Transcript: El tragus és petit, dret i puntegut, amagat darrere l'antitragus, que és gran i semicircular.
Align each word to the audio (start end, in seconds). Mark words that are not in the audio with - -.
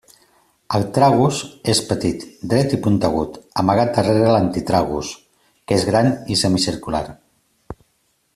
El 0.77 0.85
tragus 0.97 1.41
és 1.73 1.81
petit, 1.89 2.25
dret 2.53 2.73
i 2.77 2.79
puntegut, 2.87 3.37
amagat 3.65 3.93
darrere 3.99 4.33
l'antitragus, 4.33 5.13
que 5.69 5.79
és 5.81 5.87
gran 5.93 6.11
i 6.37 6.41
semicircular. 6.47 7.05